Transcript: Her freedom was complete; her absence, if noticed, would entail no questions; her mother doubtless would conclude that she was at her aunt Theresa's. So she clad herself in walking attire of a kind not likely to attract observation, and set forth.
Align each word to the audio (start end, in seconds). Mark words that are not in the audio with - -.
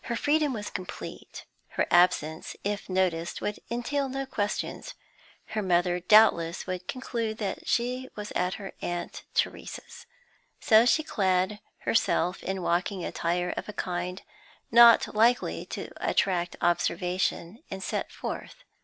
Her 0.00 0.16
freedom 0.16 0.52
was 0.52 0.70
complete; 0.70 1.44
her 1.68 1.86
absence, 1.88 2.56
if 2.64 2.88
noticed, 2.88 3.40
would 3.40 3.60
entail 3.70 4.08
no 4.08 4.26
questions; 4.26 4.94
her 5.50 5.62
mother 5.62 6.00
doubtless 6.00 6.66
would 6.66 6.88
conclude 6.88 7.38
that 7.38 7.68
she 7.68 8.08
was 8.16 8.32
at 8.32 8.54
her 8.54 8.72
aunt 8.82 9.22
Theresa's. 9.34 10.06
So 10.58 10.84
she 10.84 11.04
clad 11.04 11.60
herself 11.78 12.42
in 12.42 12.60
walking 12.60 13.04
attire 13.04 13.54
of 13.56 13.68
a 13.68 13.72
kind 13.72 14.22
not 14.72 15.14
likely 15.14 15.64
to 15.66 15.92
attract 15.98 16.56
observation, 16.60 17.62
and 17.70 17.80
set 17.80 18.10
forth. 18.10 18.64